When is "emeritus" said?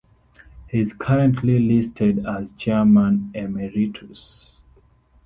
3.35-4.59